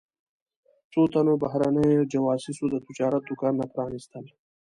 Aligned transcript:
څو 0.91 1.01
تنو 1.13 1.33
بهرنیو 1.43 2.09
جواسیسو 2.11 2.65
د 2.69 2.75
تجارت 2.87 3.21
دوکانونه 3.25 3.65
پرانیستل. 3.73 4.25